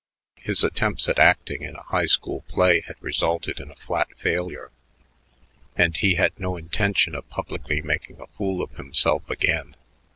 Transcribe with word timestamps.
His 0.39 0.63
attempts 0.63 1.07
at 1.07 1.19
acting 1.19 1.61
in 1.61 1.75
a 1.75 1.83
high 1.83 2.07
school 2.07 2.41
play 2.47 2.79
had 2.81 2.95
resulted 3.01 3.59
in 3.59 3.69
a 3.69 3.75
flat 3.75 4.07
failure, 4.17 4.71
and 5.75 5.95
he 5.95 6.15
had 6.15 6.33
no 6.39 6.57
intention 6.57 7.13
of 7.13 7.29
publicly 7.29 7.83
making 7.83 8.19
a 8.19 8.25
fool 8.25 8.63
of 8.63 8.71
himself 8.77 9.29
again. 9.29 9.75